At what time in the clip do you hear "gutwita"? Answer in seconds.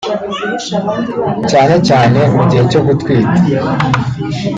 2.87-3.35